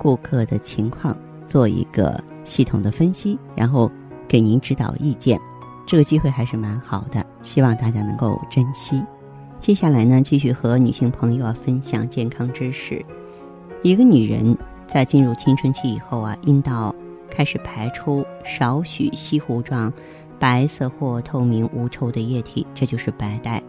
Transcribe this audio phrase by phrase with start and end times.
[0.00, 1.14] 顾客的情况
[1.44, 3.92] 做一个系统的分析，然后
[4.26, 5.38] 给您指导意见。
[5.86, 9.04] 这个机会还是蛮好的，希望大家能够珍惜。
[9.58, 13.04] 接下来呢，继续和女性朋友啊分享健康知识。
[13.82, 16.94] 一个女人在进入青春期以后啊，阴道。
[17.32, 19.90] 开始排出少许稀糊状、
[20.38, 23.62] 白色或透明无臭的液体，这就是白带。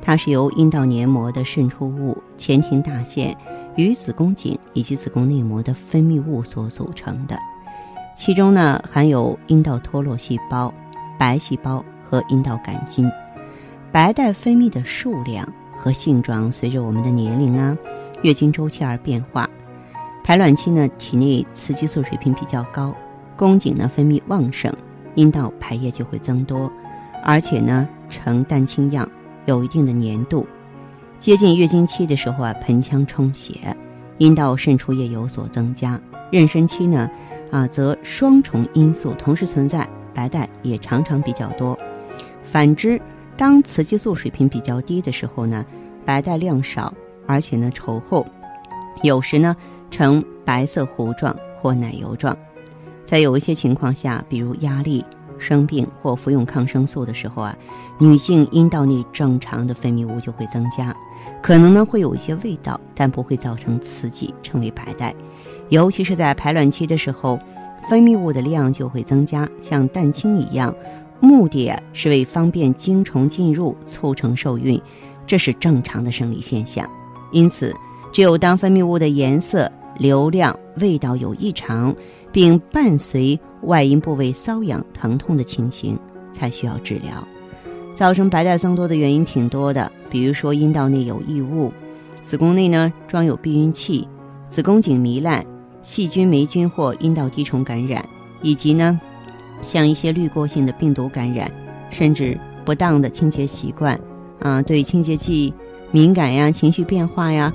[0.00, 3.36] 它是由阴道黏膜的渗出物、前庭大腺
[3.76, 7.38] 与子宫颈以及子宫内膜的分泌物所组成的。
[8.16, 10.72] 其中呢，含有阴道脱落细胞、
[11.18, 13.10] 白细胞和阴道杆菌。
[13.90, 15.46] 白带分泌的数量
[15.78, 17.76] 和性状随着我们的年龄啊、
[18.22, 19.48] 月经周期而变化。
[20.24, 22.94] 排卵期呢，体内雌激素水平比较高，
[23.36, 24.72] 宫颈呢分泌旺盛，
[25.14, 26.70] 阴道排液就会增多，
[27.24, 29.08] 而且呢呈蛋清样，
[29.46, 30.46] 有一定的粘度。
[31.22, 33.54] 接近月经期的时候啊，盆腔充血，
[34.18, 35.96] 阴道渗出液有所增加。
[36.32, 37.08] 妊娠期呢，
[37.52, 41.78] 啊则双重因素同时存在，白带也常常比较多。
[42.42, 43.00] 反之，
[43.36, 45.64] 当雌激素水平比较低的时候呢，
[46.04, 46.92] 白带量少，
[47.24, 48.26] 而且呢稠厚，
[49.04, 49.56] 有时呢。
[49.92, 52.34] 呈白色糊状或奶油状，
[53.04, 55.04] 在有一些情况下，比如压力、
[55.38, 57.54] 生病或服用抗生素的时候啊，
[57.98, 60.96] 女性阴道内正常的分泌物就会增加，
[61.42, 65.14] 可能呢会有一些味道，但不会造成刺激，称为白带。
[65.70, 67.38] 尤其是在排卵期的时候，
[67.88, 70.74] 分泌物的量就会增加，像蛋清一样，
[71.20, 74.80] 目的是为方便精虫进入，促成受孕，
[75.26, 76.88] 这是正常的生理现象。
[77.32, 77.74] 因此，
[78.12, 79.70] 只有当分泌物的颜色。
[79.98, 81.94] 流量、味道有异常，
[82.32, 85.98] 并伴随外阴部位瘙痒、疼痛的情形，
[86.32, 87.12] 才需要治疗。
[87.94, 91.72] 造成白带增多的原因挺多的，比如说阴道内有异物，
[92.20, 94.06] 子宫内呢装有避孕器，
[94.50, 95.42] 子宫颈糜烂，
[95.82, 98.04] 细菌、霉菌或阴道滴虫感染，
[98.42, 99.00] 以及呢
[99.64, 101.50] 像一些滤过性的病毒感染，
[101.88, 103.98] 甚至不当的清洁习惯，
[104.40, 105.54] 啊，对清洁剂
[105.90, 107.50] 敏感呀，情绪变化呀。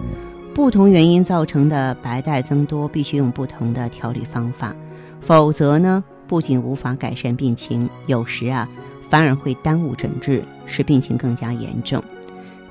[0.56, 4.76] 不同原因造成的白带增多，必须用不同的调理方法，
[5.22, 8.68] 否则呢，不仅无法改善病情，有时啊，
[9.08, 12.04] 反而会耽误诊治，使病情更加严重。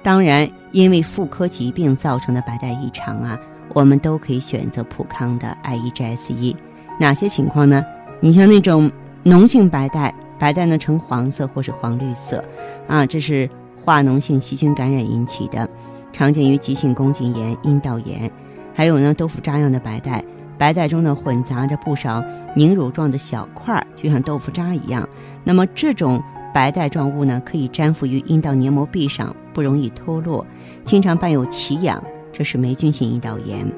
[0.06, 3.36] 当然，因为妇科疾病造成的白带异常啊，
[3.74, 6.56] 我们都可以选择普康的 I E G S E。
[7.00, 7.84] 哪些情况呢？
[8.20, 8.88] 你像那种
[9.24, 12.44] 脓性白带，白带呢呈黄色或是黄绿色，
[12.86, 13.50] 啊，这是
[13.84, 15.68] 化脓性细菌感染引起的。
[16.12, 18.30] 常见于急性宫颈炎、阴道炎，
[18.72, 20.22] 还有呢豆腐渣样的白带，
[20.56, 22.22] 白带中呢混杂着不少
[22.54, 25.08] 凝乳状的小块，就像豆腐渣一样。
[25.42, 26.22] 那么这种
[26.56, 30.46] 白带状物呢，可以粘附于阴道黏膜壁上，不容易脱落，
[30.86, 32.02] 经常伴有奇痒，
[32.32, 33.70] 这是霉菌性阴道炎。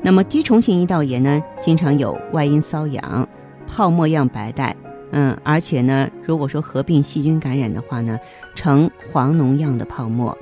[0.00, 3.28] 那么滴虫性阴道炎呢，经常有外阴瘙痒、
[3.68, 4.74] 泡沫样白带，
[5.10, 8.18] 嗯，而且呢，如果说合并细菌感染的话呢，
[8.54, 10.34] 呈黄脓样的泡沫。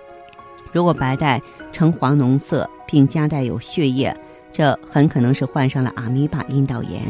[0.71, 1.43] 如果白带
[1.73, 4.17] 呈黄脓色，并夹带有血液，
[4.53, 7.03] 这很可能是患上了阿米巴阴道炎，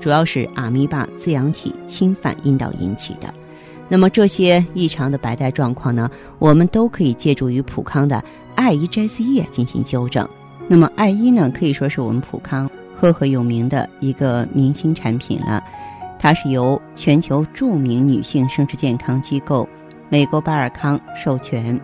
[0.00, 3.34] 主要是阿米巴滋养体侵犯阴道引起的。
[3.92, 10.26] 那么这些异常的白带状况呢，我们都可以借助于普康的艾依 G S 液进行纠正。
[10.66, 15.62] 那么艾依呢，可以说是我们普康赫赫有名的一个明星产品了，
[16.18, 19.68] 它是由全球著名女性生殖健康机构
[20.08, 21.78] 美国巴尔康授权。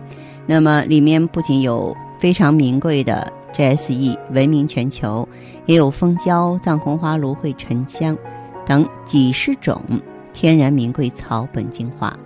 [0.47, 5.29] 那么里面不仅有非常名贵的 GSE，闻名全球，
[5.67, 8.17] 也有蜂胶、藏红花、芦荟、沉香
[8.65, 9.79] 等几十种
[10.33, 12.17] 天然名贵草本精华。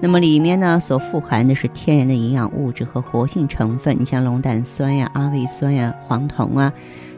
[0.00, 6.72] 那么里面呢所富含的是天然的营养物质和活性成分，你像龙胆酸呀、阿魏酸呀、黄酮啊，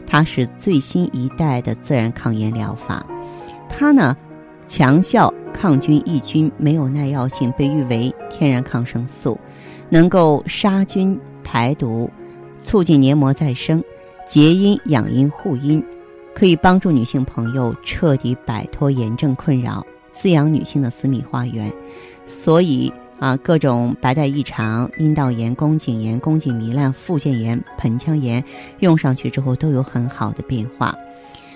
[0.05, 3.05] 它是最新一代的自然抗炎疗法。
[3.67, 4.15] 它呢
[4.67, 9.39] 强效抗菌抑菌，没有耐药性，被誉为天然抗生素。
[9.89, 12.09] 能够杀菌排毒，
[12.59, 13.83] 促进黏膜再生，
[14.27, 15.83] 结阴养阴护阴，
[16.33, 21.71] 可以帮助女性朋友彻底摆脱炎症困扰，滋养女性的私密花园。
[22.25, 28.43] 所以啊，各种白带异常、阴道炎、宫颈炎、宫颈糜烂、附件炎、盆腔炎，
[28.79, 30.95] 用上去之后都有很好的变化。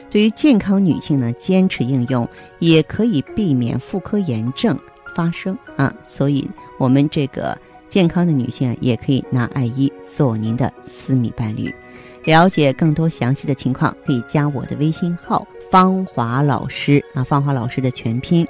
[0.10, 2.28] 对于健康女性呢，坚持应用
[2.60, 4.78] 也可以避免妇科炎症
[5.16, 5.94] 发生啊。
[6.04, 7.58] 所以，我们这个
[7.88, 11.74] 健康的女性，也可以拿艾依做您的私密伴侣。
[12.24, 18.48] 了解更多详细的情况，可以加我的微信号“芳华老师”啊，芳华老师的全拼。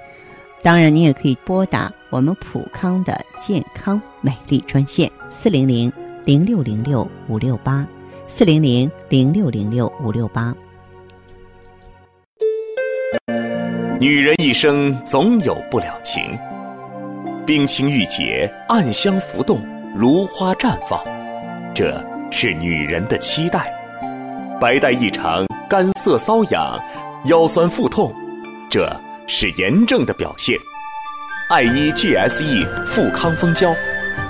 [0.61, 5.91] 当然，你也可以拨打我们普康的健康美丽专线四零零
[6.25, 7.87] 零六零六五六八
[8.27, 10.53] 四零零零六零六五六八。
[13.99, 16.37] 女人一生总有不了情，
[17.45, 19.61] 冰清玉洁，暗香浮动，
[19.95, 21.01] 如花绽放，
[21.73, 22.01] 这
[22.31, 23.61] 是女人的期待；
[24.59, 26.79] 白带异常，干涩瘙痒，
[27.25, 28.15] 腰酸腹痛，
[28.69, 28.89] 这
[29.27, 30.57] 是炎症的表现。
[31.49, 33.75] 艾依 GSE 富康蜂胶，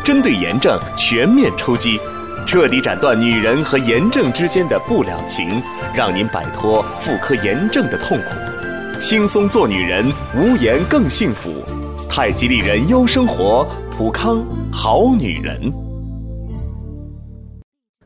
[0.04, 2.00] 针对炎症全面出击，
[2.48, 5.62] 彻底斩断女人和炎症之间的不了情，
[5.94, 9.00] 让您摆脱妇科炎症的痛苦。
[9.00, 11.64] 轻松做女人，无炎更幸福。
[12.10, 15.72] 太极丽人优生活，普康好女人。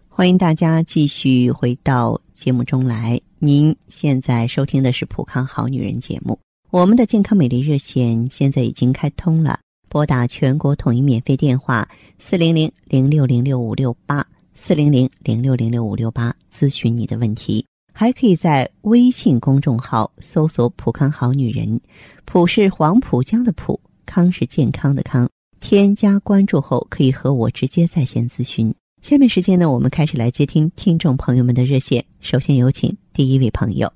[0.10, 3.22] 欢迎大家继续回到节目中来。
[3.46, 6.40] 您现在收听的是普康好女人节目。
[6.70, 9.60] 我们的健康美丽热线现在已经开通了，
[9.90, 11.86] 拨打全国统一免费电话
[12.18, 14.26] 四零零零六零六五六八
[14.56, 17.66] 四零零零六零六五六八咨询你的问题。
[17.94, 21.82] 还可以在微信公众号搜索“浦康好女人”，
[22.24, 25.30] 浦是黄浦江的浦，康是健康的康。
[25.60, 28.74] 添加关注后，可以和我直接在线咨询。
[29.04, 32.06] 下面时间呢，我们开始来接听听众朋友们的热线。
[32.22, 33.92] 首先有请第一位朋友。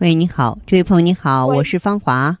[0.00, 2.36] 喂，你好，这位朋友你好，我是芳华。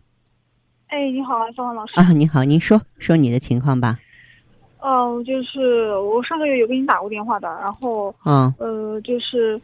[0.88, 1.98] 哎，你好，芳华老师。
[1.98, 3.98] 啊，你好，您说说你的情况吧。
[4.80, 9.58] 哦，就是我上个月有给你打过电话的，然后，嗯，呃，就是。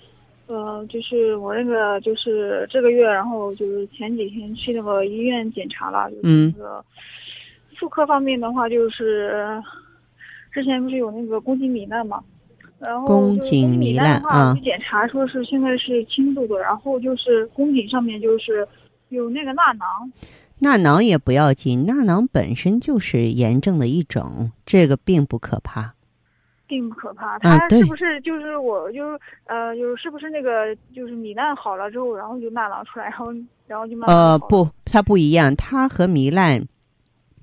[0.47, 6.85] 呃，就是我那个，就是这个月，然后就是前几天去那个医院检查了，就是那个
[7.79, 9.59] 妇科方面的话，就是
[10.55, 12.23] 之前不是有那个宫颈糜烂嘛，
[12.79, 18.67] 然后宫颈糜烂啊，去检查说是现在是轻度的，然后就是宫颈上面就是
[19.09, 20.12] 有那个纳囊，
[20.61, 25.95] 纳囊也不要紧，纳囊本身就是炎症的一种，这个并不可怕。
[26.67, 33.27] 并不可怕，它是不是就是我就是呃就是是不是那个就是糜烂好了之后，然后就纳囊出来，然后
[33.67, 36.67] 然后就慢慢呃不，它不一样，它和糜烂，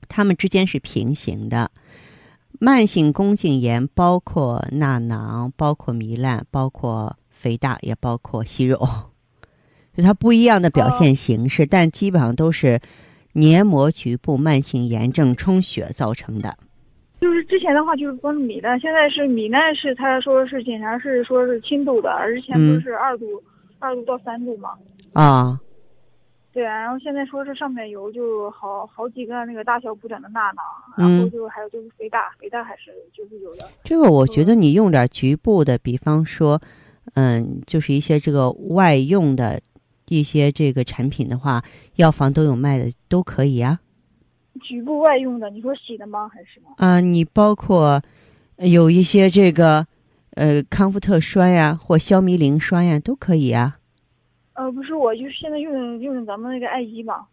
[0.10, 1.69] 它们之间是平行的。
[2.63, 8.78] 慢性宫颈炎包括纳囊，包括糜烂，包括肥大，也包括息肉，
[9.98, 12.80] 就它不一样的表现形式，但基本上都是
[13.34, 16.56] 黏膜局部慢性炎症充血造成的。
[17.19, 23.25] 就是之前的话就是光糜烂，现在是糜烂是他说是检查是说是轻度的，而之前不是二度，
[23.80, 24.69] 二度到三度嘛。
[25.13, 25.60] 啊。
[26.53, 30.63] 对啊，然后现在说是上面有就好好几个那个大小不等的钠囊，
[30.98, 33.69] 然后就还有就是肥大，肥大还是就是有的。
[33.86, 36.62] 这个我觉得你用点局部的，比方说，
[37.13, 39.62] 嗯，就是一些这个外用的
[40.09, 41.63] 一些这个产品的话，
[41.95, 43.80] 药房都有卖的，都可以啊。
[44.62, 46.27] 局部外用的，你说洗的吗？
[46.27, 46.74] 还是什么？
[46.75, 48.01] 啊，你包括
[48.57, 49.88] 有一些这个
[50.31, 53.77] 呃康复特栓呀，或消糜灵栓呀，都可以啊。
[54.62, 57.25] 呃，不是，我就是现在用用咱们那个艾依嘛。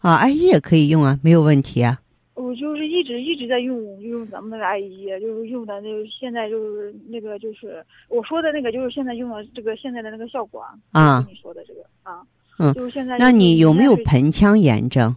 [0.00, 1.98] 啊，艾依也可以用啊，没有问题啊。
[2.34, 10.74] 我就是一直一直在用用咱们那个艾依，就是用的，就是现在就是那个就是我说的那个，就是现在用的这个现在的那个效果啊。
[10.92, 11.26] 啊。
[11.26, 12.20] 你说的这个啊。
[12.58, 12.70] 嗯。
[12.74, 13.16] 就是现在。
[13.16, 15.16] 那你有没有盆腔炎症？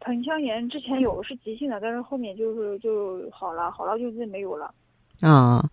[0.00, 4.74] 盆腔炎之前有是急性的，但是后面就是就好了，好了就是没有了。
[5.20, 5.64] 啊，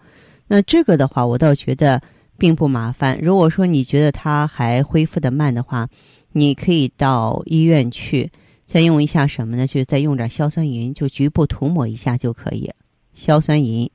[0.48, 2.00] 那这个的话，我倒觉得
[2.38, 3.20] 并不麻烦。
[3.22, 5.88] 如果说你觉得它还恢复的慢的话，
[6.32, 8.32] 你可以到医院去，
[8.66, 9.68] 再用一下什么呢？
[9.68, 12.72] 就再用点硝酸银，就局部涂抹一下就可以。
[13.14, 13.90] 硝酸银。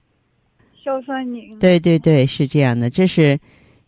[0.85, 1.59] 硝酸银。
[1.59, 3.39] 对对对，是这样的，这是。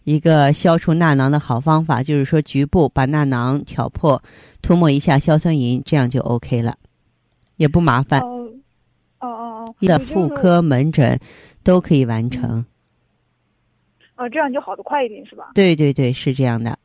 [0.05, 4.23] 一个消除纳囊的好方法，就是说局部把纳囊挑破，
[4.61, 6.77] 涂抹一下硝酸银，这样就 OK 了，
[7.57, 8.21] 也不麻烦。
[8.21, 8.47] 哦
[9.21, 9.75] 哦哦。
[9.81, 11.19] 的妇科门诊
[11.63, 12.63] 都可以完成。
[14.17, 15.53] 哦，这样就好的快一点是吧？
[15.55, 16.79] 对对对，是这样的。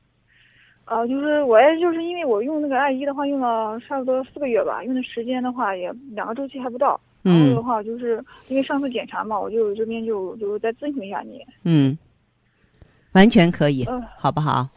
[0.85, 6.99] 呃，就是我也就是因为我用那个艾依的话，用了差不多四个月吧，用的时间的话也两个周期还不到。
[7.21, 11.45] 然后的话，就是因为上次检查嘛，我就这边就就再咨询一下你。
[11.63, 11.97] 嗯。
[13.13, 13.85] 完全可以，
[14.17, 14.69] 好不好？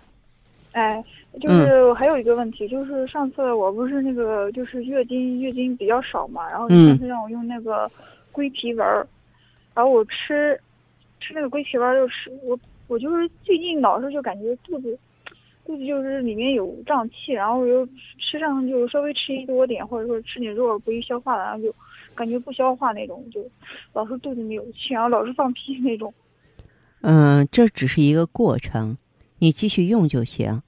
[0.72, 1.04] 哎，
[1.38, 7.90] 就是还有一个问题，就是上次我不是那个就是月经月经比较少嘛，然后上次让我用那个
[8.32, 9.06] 龟皮丸儿，
[9.74, 10.58] 然后我吃
[11.22, 14.98] 吃那个龟皮丸儿，就吃我我就是最近老是就感觉肚子
[15.64, 17.86] 肚子就是里面有胀气，然后又
[18.18, 21.72] 吃上就稍微吃一多点，或者说吃点肉不易消化的，然后就
[22.14, 23.40] 感觉不消化那种，就
[23.92, 26.12] 老是肚子里有气，然后老是放屁那种。
[27.02, 28.98] 嗯，这只是一个过程，
[29.38, 30.62] 你继续用就行。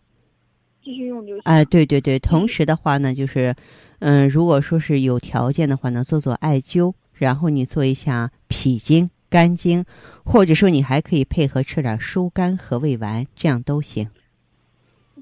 [0.82, 1.42] 继续用就行。
[1.44, 3.54] 哎，对对对，同时的话呢，就是，
[4.00, 9.84] 嗯，如果说是有条件的话呢，做做艾灸，然后你做一下脾经、肝经，
[10.24, 14.08] 或者说你还可以配合吃点疏肝和胃丸，这样都行。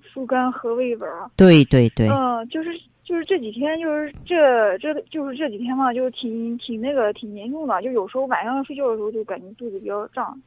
[0.03, 1.11] 疏肝和胃丸。
[1.35, 2.11] 对对对。
[2.11, 10.39] 嗯，就是就是这几天，就是这这就是这几天嘛，就是挺挺那个挺严重的，就有时候晚上睡觉的时候就感觉肚子比较胀。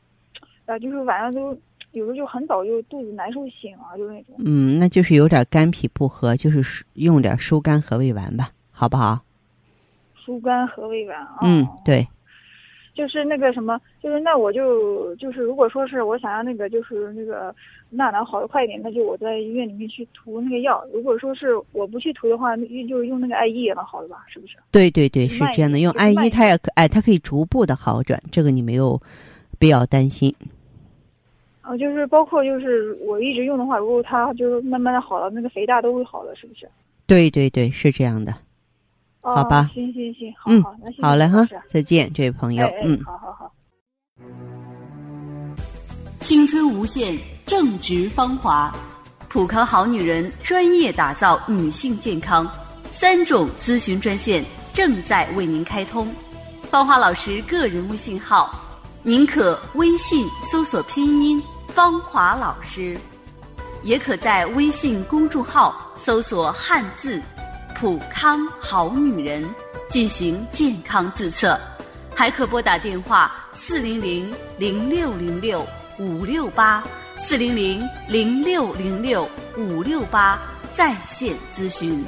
[0.67, 1.57] 啊，就是晚上都
[1.93, 4.35] 有时候就很早就肚子难受醒了，就那种。
[4.37, 9.23] 嗯，那就是有点肝脾不和，就是用点疏肝和胃丸吧，好不好？
[10.23, 11.39] 疏肝和胃丸啊。
[11.41, 12.07] 嗯，对。
[12.95, 17.53] 就是那个什么，就是那我就就是如果说是我想要那个就是那个
[17.89, 20.83] 娜娜好的快一点，那就我在医院里面去涂那个药。
[20.93, 24.23] 如果说是我不去涂的话，那就是用那个艾叶也能好的吧？
[24.29, 24.55] 是不是？
[24.71, 25.79] 对对对，是这样的。
[25.79, 28.99] 用艾叶它也可哎，它可以逐步的好转，这个你没有
[29.59, 30.33] 必要担心。
[31.61, 36.65] 啊，就是包括就是我一直用的话，如果它就是慢慢的好了，那个肥大都会好的，是不是？
[37.07, 38.33] 对对对，是这样的。
[39.33, 39.69] 好吧。
[39.73, 42.69] 行行行，好好，那好嘞哈，再见，这位朋友。
[42.83, 43.51] 嗯，好好好。
[46.19, 48.73] 青春无限，正值芳华，
[49.29, 52.49] 普康好女人专业打造女性健康，
[52.91, 56.07] 三种咨询专线正在为您开通。
[56.69, 58.59] 芳华老师个人微信号，
[59.03, 61.41] 您可微信搜索拼音。
[61.67, 62.97] 芳华老师，
[63.83, 67.21] 也可在微信公众号搜索汉字
[67.75, 69.43] “普康好女人”
[69.89, 71.59] 进行健康自测，
[72.15, 75.65] 还可拨打电话四零零零六零六
[75.99, 76.83] 五六八
[77.15, 80.41] 四零零零六零六五六八
[80.73, 82.03] 在线咨询。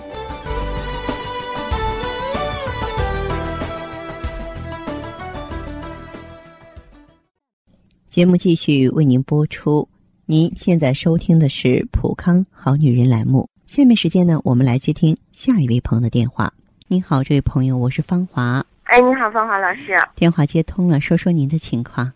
[8.07, 9.88] 节目继续为您播出。
[10.25, 13.47] 您现在收听的是《普康好女人》栏目。
[13.67, 16.53] 下面时间呢，我们来接听下一位朋友的电话。
[16.88, 18.65] 您好，这位朋友，我是芳华。
[18.83, 19.93] 哎，你好，芳华老师。
[20.15, 22.13] 电话接通了，说说您的情况。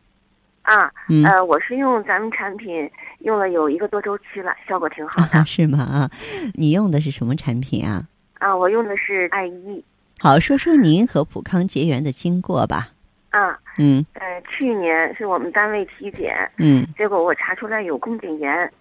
[0.62, 0.90] 啊，
[1.26, 2.90] 呃，我是用咱们产品
[3.20, 5.44] 用了有一个多周期了，效果挺好的。
[5.46, 5.80] 是吗？
[5.80, 6.10] 啊，
[6.54, 8.08] 你用的是什么产品啊？
[8.40, 9.84] 啊，我用的是艾一。
[10.20, 12.92] 好，说说您和普康结缘的经过吧。
[13.32, 18.74] 啊，嗯，呃，去年是我们单位体检，嗯，结果我查出来有宫颈炎，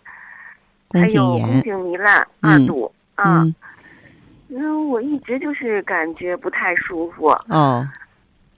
[0.90, 3.47] 宫颈炎，宫颈糜烂二度，啊，
[4.49, 7.87] 那我一直就是感觉不太舒服，哦，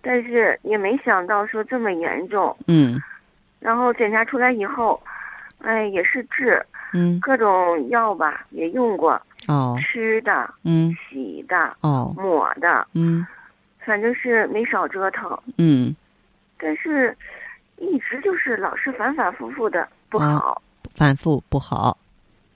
[0.01, 3.01] 但是也没想到说这么严重，嗯，
[3.61, 5.01] 然后检查出来以后，
[5.59, 13.27] 哎，也是治，嗯，各种药吧也用过，哦，吃的，嗯，洗的，哦，抹的，嗯。
[13.85, 15.93] 反正是没少折腾，嗯，
[16.57, 17.12] 但是，
[17.79, 20.62] 一直就是老是反反复复的不好，
[20.95, 21.99] 反复不好，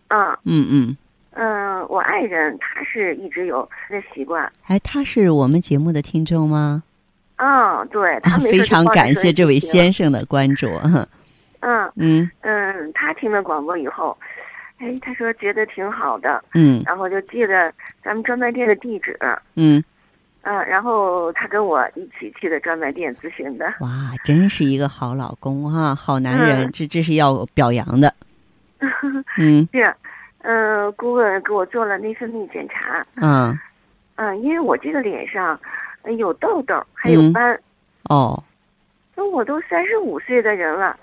[0.08, 0.96] 啊，嗯嗯，
[1.32, 6.82] 嗯，我爱人他是一直有这习惯，哎，他是我们节目的听众吗？
[7.36, 11.06] 啊，对，他非常感谢这位先生的关注，嗯。
[11.96, 12.30] 嗯。
[12.42, 14.16] 嗯，他听了广播以后，
[14.78, 17.72] 哎，他说觉得挺好的，嗯，然后就记得
[18.02, 19.18] 咱们专卖店的地址，
[19.56, 19.82] 嗯。
[20.42, 23.66] 嗯，然后他跟我一起去的专卖店咨询的。
[23.80, 28.14] 哇，真是一个好老公哈，好男人，这这是要表扬的。
[29.38, 29.94] 嗯，是，
[30.42, 33.04] 嗯，顾问给我做了内分泌检查。
[33.16, 33.58] 嗯，
[34.16, 35.58] 嗯，因为我这个脸上
[36.16, 37.60] 有痘痘，还有斑。
[38.04, 38.42] 哦，
[39.14, 40.96] 那我都三十五岁的人了，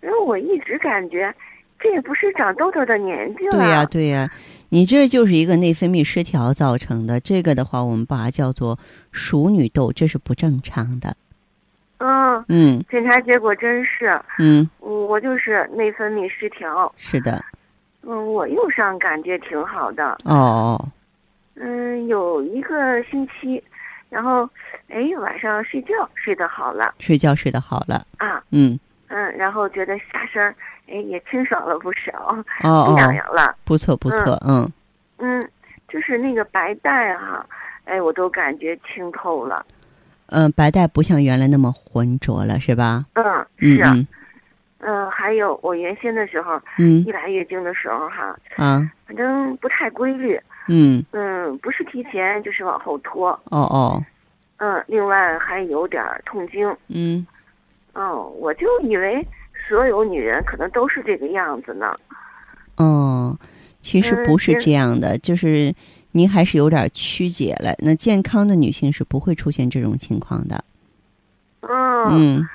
[0.00, 1.34] 然后我一直感觉
[1.78, 3.58] 这也不是长痘痘的年纪了。
[3.58, 4.28] 对呀，对呀。
[4.70, 8.78] 你这就是一个内分泌失调造成的，这个的话，我们把它叫做
[9.12, 11.16] 熟女痘，这是不正常的。
[12.00, 16.92] 嗯嗯，检查结果真是，嗯，我就是内分泌失调。
[16.98, 17.42] 是的。
[18.08, 20.16] 嗯，我用上感觉挺好的。
[20.24, 20.82] 哦。
[21.54, 23.62] 嗯，有一个星期，
[24.08, 24.48] 然后，
[24.88, 26.94] 哎，晚上睡觉睡得好了。
[26.98, 28.06] 睡觉睡得好了。
[28.16, 28.42] 啊。
[28.50, 28.78] 嗯。
[29.08, 30.54] 嗯，然后觉得下身。
[30.90, 34.66] 哎，也清爽了不少，不痒痒了，不错不错，嗯，
[35.18, 35.46] 嗯，
[35.86, 37.44] 就是那个白带哈，
[37.84, 39.66] 哎，我都感觉清透了，
[40.28, 43.04] 嗯，白带不像原来那么浑浊了，是吧？
[43.12, 43.22] 嗯，
[43.58, 44.06] 是，嗯，
[45.10, 54.04] 还有我原先的时候，嗯，一来月经的时候哈，啊，反正不太规律，嗯，嗯，不是提前就是往后拖，哦哦，
[54.58, 57.26] 嗯，另外还有点痛经，嗯，
[57.94, 59.26] 哦，我就以为。
[59.68, 61.94] 所有女人可能都是这个样子呢，
[62.78, 63.38] 哦，
[63.82, 65.74] 其实不是这样的，就是
[66.12, 67.74] 您还是有点曲解了。
[67.80, 70.64] 那健康的女性是不会出现这种情况的。
[71.60, 72.48] 嗯嗯，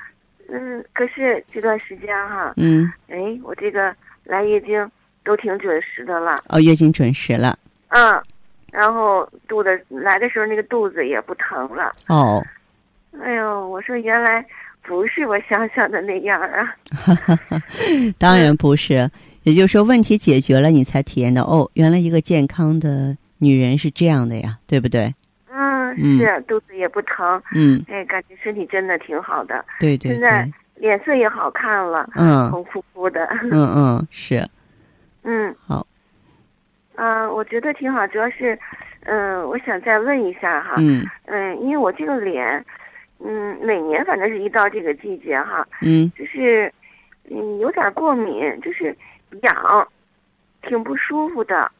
[0.92, 4.90] 可是这段时间哈，嗯，哎，我这个来月经
[5.24, 6.36] 都挺准时的了。
[6.48, 7.58] 哦，月经准时了。
[7.88, 8.20] 嗯，
[8.72, 11.90] 然后肚子来的时候那个肚子也不疼了。
[12.08, 12.44] 哦。
[13.22, 14.44] 哎呦，我说原来
[14.82, 16.74] 不是我想象的那样啊！
[18.18, 19.08] 当然不是，
[19.44, 25.14] 也就是说问题解决了，你才体验到哦，原来一个健康的女人是这样的呀，对不对？
[25.96, 34.46] 嗯，是肚子也不疼，嗯，哎，感觉身体真的挺好的，对对，现在脸色也好看了，嗯，红扑扑的，嗯嗯是，
[35.24, 35.54] 嗯。
[35.66, 35.86] 好，
[36.96, 38.58] 嗯，我觉得挺好，主要是，
[39.04, 41.04] 嗯，我想再问一下哈，嗯。
[41.26, 42.64] 嗯，因为我这个脸。
[43.26, 46.70] 嗯，每年反正是一到这个季节哈，嗯，就是
[47.30, 48.94] 嗯有点过敏，就是
[49.42, 49.88] 痒，
[50.62, 51.70] 挺不舒服的。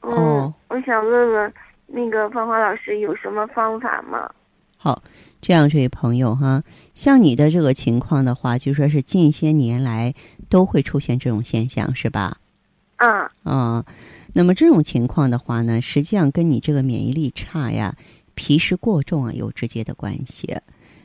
[0.00, 1.52] 哦，我想问问
[1.86, 4.30] 那个芳华老师有什么方法吗？
[4.78, 5.02] 好，
[5.42, 10.14] 这样这位朋友哈，像你的这个情况的话，就说是近些年来
[10.48, 12.38] 都会出现这种现象，是吧？
[12.96, 13.28] 嗯。
[13.42, 13.84] 啊，
[14.32, 17.94] 那么这种情况的话呢，实际上跟你这个免疫力差呀。
[18.40, 20.56] 脾湿过重啊，有直接的关系，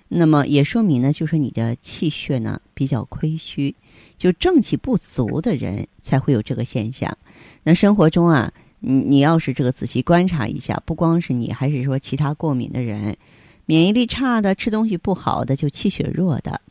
[0.08, 3.74] 那么也说明呢，就是你的气血呢比较亏虚，
[4.20, 7.18] 就正气不足的人才会有这个现象。
[7.64, 13.18] 那生活中啊，你你要是这个仔细观察一下，不光是你，还是说其他过敏的人，
[13.66, 16.62] 免疫力差的、吃东西不好的、就气血弱的，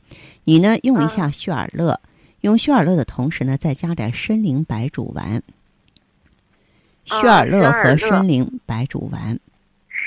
[0.44, 1.98] 你呢用一下血尔乐，
[2.42, 5.42] 用血尔乐的同时呢，再加点参苓白术丸，
[7.04, 9.38] 血尔乐和参苓白术丸。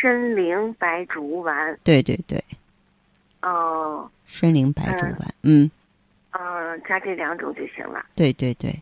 [0.02, 2.44] 参苓白术丸，对对对，
[3.42, 5.72] 哦，参苓白术丸，嗯，
[6.32, 8.06] 嗯，加这两种就行了。
[8.14, 8.80] 对对对，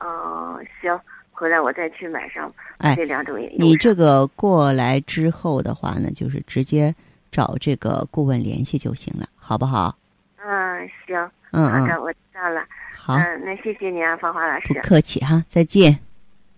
[0.00, 0.98] 哦，行，
[1.36, 3.46] 回来我再去买上，哎，这两种也。
[3.58, 6.94] 你这个过来之后的话呢，就是直接
[7.30, 9.94] 找这个顾问联系就行了，好不好？
[10.38, 12.64] 嗯，行，嗯好的，我知道了。
[12.94, 14.72] 好，嗯，那谢谢您啊，芳华老师。
[14.72, 15.98] 不客气哈，再见。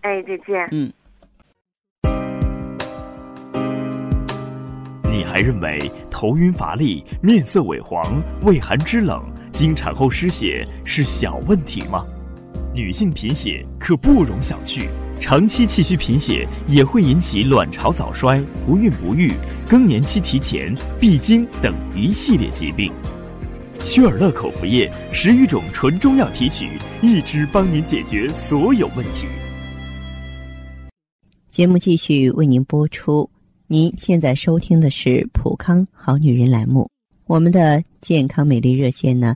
[0.01, 0.69] 哎，再见。
[0.71, 0.91] 嗯。
[5.03, 12.05] 你还认为头晕乏力、面色萎黄、畏寒肢冷、经产后失血是小问题吗？
[12.71, 14.87] 女性贫血可不容小觑，
[15.19, 19.33] 长期气虚贫血也会引起卵巢早衰、不孕不育、
[19.67, 22.93] 更年期提前、闭经等一系列疾病。
[23.83, 26.69] 薛尔乐口服液十余种纯中药提取，
[27.01, 29.25] 一支帮您解决所有问题。
[31.49, 33.27] 节目继续为您播出。
[33.65, 36.87] 您现在收听的是《普康好女人》栏目，
[37.25, 39.35] 我们的健康美丽热线呢，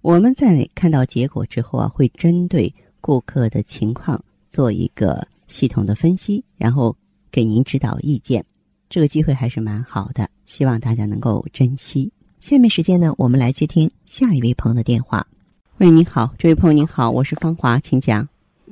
[0.00, 6.96] 我们在看到结果之后啊，会针对顾客的情况做一个系统的分析，然后
[7.32, 8.44] 给您指导意见。
[8.88, 12.12] 这个机会还是蛮好的，希望大家能够珍惜。
[12.38, 15.26] 下面时间呢，我们来接听下一位朋友的电话。
[15.78, 18.26] 喂，你好，这位朋友您好，我是芳华，请讲。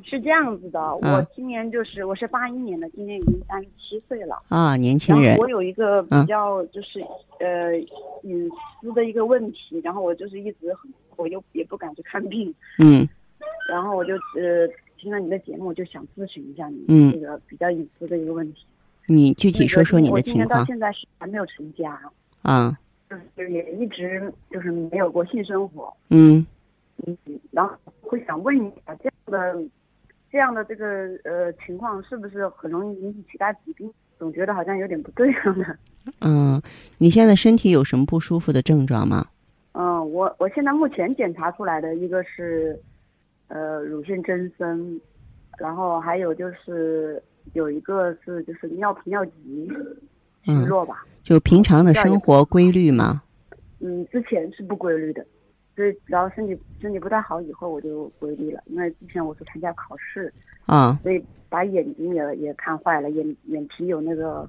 [0.05, 5.37] 是这样子的，我今年就是我是八一年的，今年已经三十七岁了啊，年轻人。
[5.39, 7.01] 我有一个比较就是
[7.41, 7.77] 呃
[8.23, 8.49] 隐
[8.81, 10.73] 私的一个问题，然后我就是一直
[11.17, 13.09] 我又也不敢去看病，嗯，
[13.71, 18.65] 然后我就呃听了你的节目，就想咨询一下你这个比较隐私的一个问题。
[19.07, 20.43] 你具体说说你的情况。
[20.43, 22.01] 我今年到现在是还没有成家
[22.43, 25.93] 啊，就是也一直就是没有过性生活。
[26.11, 26.45] 嗯
[27.07, 27.17] 嗯，
[27.51, 29.69] 然后会想问一下这样的。
[30.29, 30.87] 这样的这个
[31.25, 33.91] 呃情况是不是很容易引起其他疾病？
[34.19, 35.79] 总觉得好像有点不对样的。
[36.21, 36.61] 嗯，
[36.99, 39.29] 你现在身体有什么不舒服的症状吗？
[39.79, 42.81] 嗯，我我现在目前检查出来的一个是，
[43.49, 44.99] 呃，乳腺增生，
[45.59, 49.71] 然后还有就是有一个是就是尿频尿急，
[50.45, 51.05] 虚弱吧。
[51.23, 53.23] 就平常的生活规律吗？
[53.81, 55.25] 嗯，之前是不规律的。
[55.77, 58.63] 所以，然后身体身体不太好以后，我就规律了。
[58.69, 60.33] 因为之前我是参加考试，
[60.65, 64.49] 啊，所以把眼睛也也看坏了，眼眼皮有那个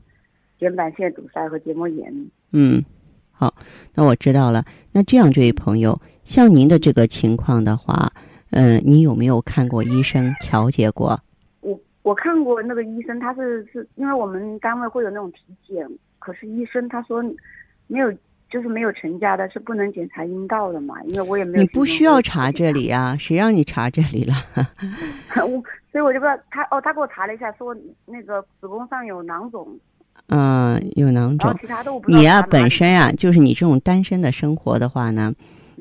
[0.57, 2.31] 睑板腺堵塞和结膜炎。
[2.53, 2.81] 嗯，
[3.39, 3.53] 好，
[3.93, 4.65] 那我知道了。
[4.91, 8.11] 那这样，这位朋友，像您的这个情况的话，
[8.49, 11.19] 嗯，你有没有看过医生调节过？
[11.61, 17.21] 我我看过那个医生，他是是因为我们单位会有那种体检，可是医生他说
[17.85, 18.11] 没有，
[18.49, 21.61] 就是没有成家的是不能检查阴道的嘛，因为我也没有。
[21.61, 24.33] 你不需要查这里啊，谁让你查这里了？
[25.45, 27.75] 我所以我就不知道他哦，他给我查了一下，说
[28.07, 29.67] 那个子宫上有囊肿。
[30.27, 31.55] 嗯，有囊肿。
[32.07, 35.33] 你呀，本身啊，就是你这种单身的生活的话呢，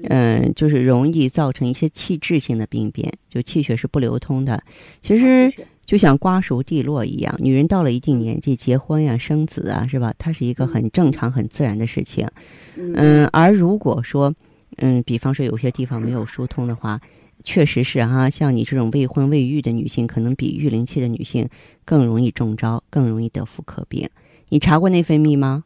[0.04, 4.62] 嗯，就是容易造成一些气滞性的病变，就气血是不流通的。
[5.02, 5.52] 其实
[5.84, 10.14] 就像瓜熟蒂落一样，女人到了一定年纪，结婚呀、生子啊，是吧？
[10.18, 12.28] 它是一个很正常、很自然的事情。
[12.76, 14.32] 嗯，而如果说，
[14.76, 17.00] 嗯，比方说有些地方没有疏通的话，
[17.44, 21.48] 确实是哈，像你这种未婚未育的女性，可能比育龄期的女性
[21.84, 24.08] 更容易中招，更容易得妇科病。
[24.48, 25.64] 你查过内分泌吗？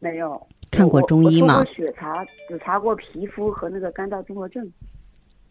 [0.00, 0.46] 没有。
[0.70, 1.64] 看过中医吗？
[1.72, 4.70] 血查只查过皮肤和那个干燥综合症。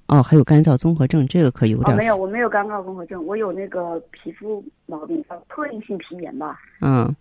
[0.06, 1.98] 哦，还有干燥综合症，这个可有点。
[1.98, 6.58] 没有，我没有干燥综合症，我有那个皮肤毛病，叫特异性皮炎吧。
[6.82, 7.13] 嗯，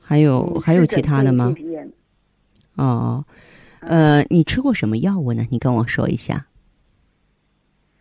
[0.00, 1.52] 还有还有其他的吗？
[1.54, 1.88] 皮炎。
[2.76, 3.24] 哦，
[3.80, 5.46] 呃，你吃过什么药物呢？
[5.50, 6.46] 你跟我说一下。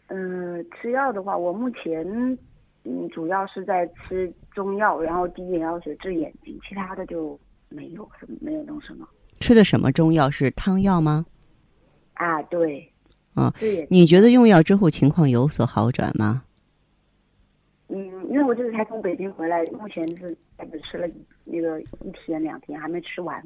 [0.08, 2.38] 嗯，吃药的话，我目前。
[2.86, 9.08] 嗯，主要是在吃中药，然后滴眼药水治眼睛，其他的就没有什么，没有弄什么。
[9.40, 10.30] 吃的什么中药？
[10.30, 11.26] 是汤药吗？
[12.14, 12.90] 啊，对。
[13.34, 13.54] 啊，
[13.90, 16.44] 你觉得用药之后情况有所好转吗？
[17.88, 17.98] 嗯，
[18.30, 20.36] 因为我就是才从北京回来，目前是
[20.72, 21.08] 只吃了
[21.44, 23.44] 那个一天两天，还没吃完。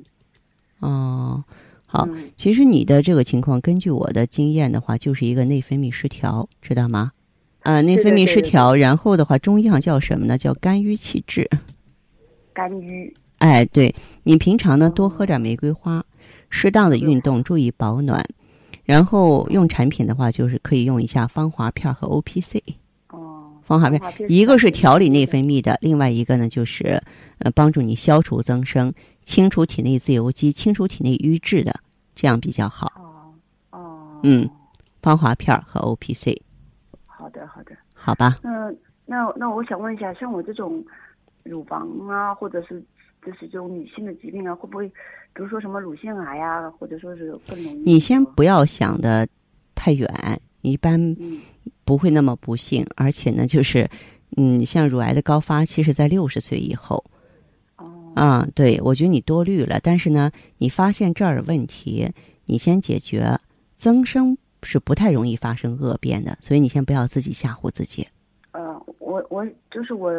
[0.79, 1.43] 哦，
[1.85, 7.11] 好，其实你的这个情况，根据我的经验的话，就是一个内分泌失调，知道吗？
[7.67, 10.37] 呃，内分泌失调，然后的话，中医上叫什么呢？
[10.37, 11.49] 叫肝郁气滞。
[12.53, 13.13] 肝郁。
[13.39, 16.05] 哎，对你平常呢，多喝点玫瑰花，
[16.49, 18.25] 适当的运动，注意保暖，
[18.85, 22.63] 然后用产品的话，就是可以用一下芳华片和 O P C。
[23.09, 23.51] 哦。
[23.65, 27.03] 芳华片，一个是调理内分泌的，另外一个呢，就是
[27.39, 28.93] 呃，帮助你消除增生、
[29.25, 31.73] 清除体内自由基、清除体内瘀滞的，
[32.15, 32.93] 这样比较好。
[32.95, 33.77] 哦。
[33.77, 34.19] 哦。
[34.23, 34.49] 嗯，
[35.01, 36.41] 芳华片和 O P C。
[37.45, 38.35] 好的，好的，好吧。
[38.41, 38.73] 那
[39.05, 40.83] 那那我想问一下，像我这种
[41.43, 42.83] 乳房啊，或者是
[43.25, 47.77] 就是这种女性的疾病啊，会不会，比如说什么乳腺癌啊，或者说是更容易？
[47.77, 49.27] 你先不要想的
[49.75, 50.09] 太远，
[50.61, 51.15] 一般
[51.85, 52.85] 不会那么不幸。
[52.95, 53.89] 而且呢，就是
[54.35, 57.03] 嗯，像乳癌的高发其实在六十岁以后。
[57.77, 58.11] 哦。
[58.15, 59.79] 啊，对，我觉得你多虑了。
[59.81, 62.11] 但是呢，你发现这儿问题，
[62.45, 63.39] 你先解决
[63.77, 64.37] 增生。
[64.63, 68.07] 是不太容易发生恶变的，所以你先不要自己吓唬自己。
[68.51, 68.65] 呃，
[68.99, 70.11] 我我就是我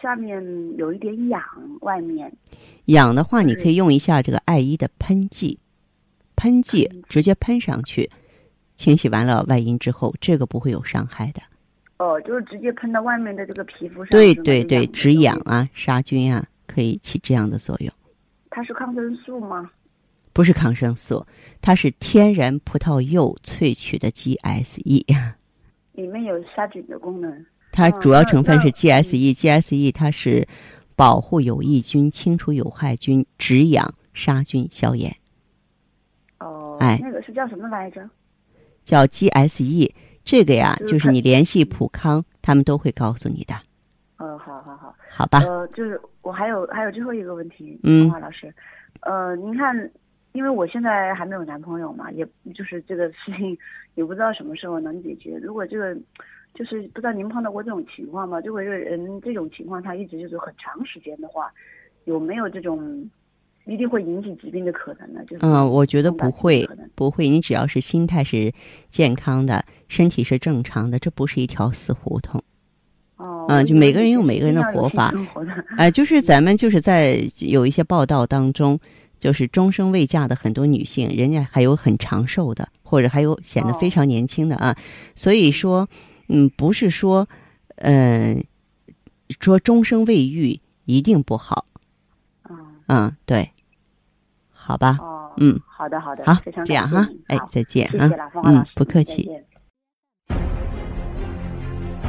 [0.00, 0.42] 下面
[0.76, 1.42] 有一点痒，
[1.80, 2.32] 外面
[2.86, 5.58] 痒的话，你可以用一下这个艾依的喷剂，
[6.36, 8.10] 喷剂直接喷上去，
[8.74, 11.40] 清洗完了外阴之后，这个不会有伤害的。
[11.98, 14.10] 哦，就是直接喷到外面的这个皮肤上。
[14.10, 17.92] 对对对，止痒啊，杀菌啊，可以起这样的作用。
[18.50, 19.70] 它是抗生素吗？
[20.38, 21.26] 不是抗生素，
[21.60, 25.04] 它是天然葡萄柚萃取的 GSE，
[25.94, 27.44] 里面有杀菌的功能。
[27.72, 30.46] 它主要成分是 GSE，GSE 它是
[30.94, 35.12] 保护有益菌、清除有害菌、止痒、杀菌、消炎。
[36.38, 38.08] 哦，哎，那个是叫什么来着？
[38.84, 39.90] 叫 GSE，
[40.22, 43.56] 这个呀，就是你联系普康，他们都会告诉你的。
[44.18, 45.40] 嗯，好好好，好吧。
[45.40, 48.54] 呃，就是我还有还有最后一个问题，嗯，华老师，
[49.00, 49.90] 呃，您看。
[50.32, 53.56] 因为我现在还没有男朋友嘛，也就是这个事情
[53.94, 55.38] 也不知道什么时候能解决。
[55.42, 55.96] 如果这个
[56.54, 58.40] 就是不知道您碰到过这种情况吗？
[58.40, 61.50] 就会人这种情况，他一直就是很长时间的话，
[62.04, 63.08] 有没有这种
[63.64, 65.24] 一定会引起疾病的可能呢？
[65.26, 67.28] 就是嗯，我觉得不会，不会。
[67.28, 68.52] 你只要是心态是
[68.90, 72.42] 健康的，身体是正常的，这不是一条死胡同。
[73.16, 75.12] 哦，嗯，就每个人有每个人的活法。
[75.76, 78.78] 哎，就是咱们就是在有一些报道当中。
[79.18, 84.76] 就是终生未嫁的很多女性，人家还有很长寿的，或者还有显得非常年轻的啊。
[85.14, 85.88] 所以说，
[86.28, 87.28] 嗯，不是说，
[87.76, 88.44] 嗯，
[89.40, 91.66] 说终生未育一定不好。
[92.48, 93.50] 嗯嗯，对，
[94.50, 94.96] 好吧。
[95.00, 98.10] 哦，嗯，好的好的，好，非常这样哈，哎，再见哈，
[98.44, 99.30] 嗯，不客气。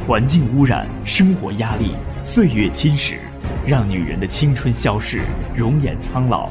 [0.06, 1.92] 环境污染、生活压力、
[2.24, 3.18] 岁月侵蚀，
[3.64, 5.20] 让女人的青春消逝，
[5.54, 6.50] 容颜苍老。